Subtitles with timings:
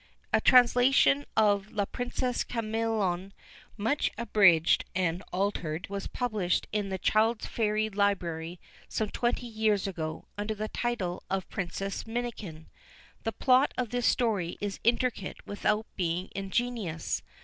[0.33, 3.31] A translation of La Princesse Camion,
[3.77, 8.59] much abridged and altered, was published in the Child's Fairy Library
[8.89, 12.65] some twenty years ago, under the title of Princess Minikin.
[13.25, 17.21] The plot of this story is intricate without being ingenious.